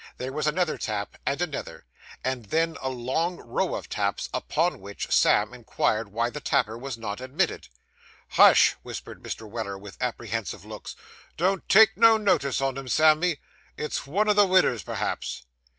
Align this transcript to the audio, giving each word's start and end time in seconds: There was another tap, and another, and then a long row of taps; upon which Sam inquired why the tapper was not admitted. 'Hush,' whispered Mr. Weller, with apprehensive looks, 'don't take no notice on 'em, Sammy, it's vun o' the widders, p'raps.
There 0.17 0.33
was 0.33 0.47
another 0.47 0.79
tap, 0.79 1.15
and 1.27 1.39
another, 1.43 1.85
and 2.23 2.45
then 2.45 2.75
a 2.81 2.89
long 2.89 3.37
row 3.37 3.75
of 3.75 3.87
taps; 3.87 4.29
upon 4.33 4.79
which 4.79 5.11
Sam 5.11 5.53
inquired 5.53 6.07
why 6.11 6.31
the 6.31 6.39
tapper 6.41 6.75
was 6.75 6.97
not 6.97 7.21
admitted. 7.21 7.67
'Hush,' 8.29 8.73
whispered 8.81 9.21
Mr. 9.21 9.47
Weller, 9.47 9.77
with 9.77 9.97
apprehensive 10.01 10.65
looks, 10.65 10.95
'don't 11.37 11.69
take 11.69 11.97
no 11.97 12.17
notice 12.17 12.61
on 12.61 12.79
'em, 12.79 12.87
Sammy, 12.87 13.37
it's 13.77 13.99
vun 13.99 14.27
o' 14.27 14.33
the 14.33 14.47
widders, 14.47 14.81
p'raps. 14.81 15.43